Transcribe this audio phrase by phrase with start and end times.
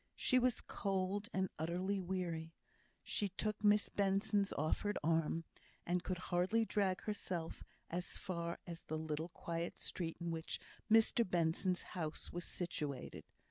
[0.15, 2.55] She was cold, and utterly weary.
[3.03, 5.43] She took Miss Benson's offered arm,
[5.85, 10.59] and could hardly drag herself as far as the little quiet street in which
[10.91, 13.25] Mr Benson's house was situated.